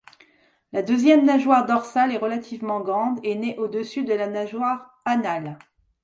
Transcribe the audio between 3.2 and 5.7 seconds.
et naît au-dessus de la nageoire anale.